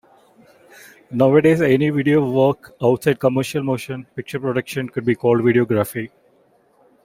[1.11, 6.09] Nowadays, any video work outside commercial motion picture production could be called "videography".